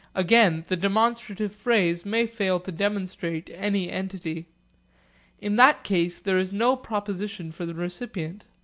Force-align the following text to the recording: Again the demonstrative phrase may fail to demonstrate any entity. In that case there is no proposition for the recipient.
Again 0.15 0.63
the 0.67 0.75
demonstrative 0.75 1.55
phrase 1.55 2.07
may 2.07 2.25
fail 2.25 2.59
to 2.61 2.71
demonstrate 2.71 3.51
any 3.53 3.91
entity. 3.91 4.47
In 5.39 5.57
that 5.57 5.83
case 5.83 6.17
there 6.19 6.39
is 6.39 6.51
no 6.51 6.75
proposition 6.75 7.51
for 7.51 7.67
the 7.67 7.75
recipient. 7.75 8.47